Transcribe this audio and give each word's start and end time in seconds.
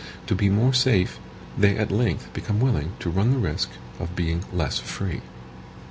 To 0.25 0.33
be 0.33 0.49
more 0.49 0.73
safe, 0.73 1.19
they 1.55 1.77
at 1.77 1.91
length 1.91 2.33
become 2.33 2.59
willing 2.59 2.93
to 3.01 3.11
run 3.11 3.29
the 3.29 3.37
risk 3.37 3.69
of 3.99 4.15
being 4.15 4.43
less 4.51 4.79
free. 4.79 5.21